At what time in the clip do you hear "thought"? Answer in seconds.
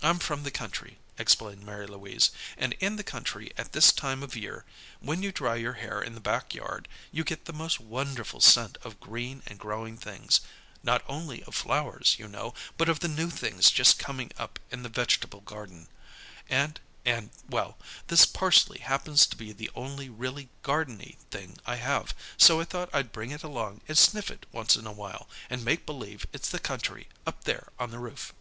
22.64-22.88